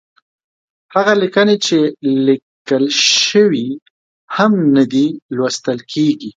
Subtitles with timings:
[0.93, 1.77] هغه ليکنې چې
[2.27, 2.85] ليکل
[3.27, 3.67] شوې
[4.35, 6.29] هم نه دي، لوستل کېږي.